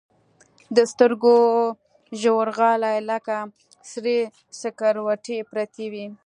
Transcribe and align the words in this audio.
د 0.75 0.77
سترګو 0.91 1.35
ژورغالي 2.21 2.97
لكه 3.09 3.37
سرې 3.91 4.19
سكروټې 4.59 5.37
پرتې 5.49 5.85
وي. 5.91 6.05